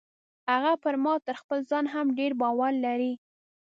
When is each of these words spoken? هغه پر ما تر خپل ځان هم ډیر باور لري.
هغه 0.51 0.73
پر 0.83 0.95
ما 1.03 1.13
تر 1.25 1.35
خپل 1.41 1.59
ځان 1.69 1.85
هم 1.93 2.05
ډیر 2.19 2.31
باور 2.41 2.73
لري. 2.85 3.13